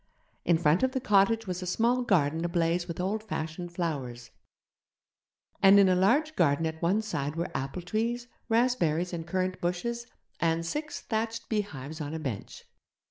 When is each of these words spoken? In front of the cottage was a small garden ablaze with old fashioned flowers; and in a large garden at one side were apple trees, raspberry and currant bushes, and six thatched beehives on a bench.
In 0.45 0.57
front 0.57 0.81
of 0.81 0.93
the 0.93 0.99
cottage 0.99 1.45
was 1.45 1.61
a 1.61 1.67
small 1.67 2.01
garden 2.01 2.43
ablaze 2.43 2.87
with 2.87 2.99
old 2.99 3.21
fashioned 3.21 3.71
flowers; 3.71 4.31
and 5.61 5.79
in 5.79 5.87
a 5.87 5.93
large 5.95 6.35
garden 6.35 6.65
at 6.65 6.81
one 6.81 7.03
side 7.03 7.35
were 7.35 7.55
apple 7.55 7.83
trees, 7.83 8.27
raspberry 8.49 9.05
and 9.13 9.27
currant 9.27 9.61
bushes, 9.61 10.07
and 10.39 10.65
six 10.65 11.01
thatched 11.01 11.49
beehives 11.49 12.01
on 12.01 12.15
a 12.15 12.19
bench. 12.19 12.65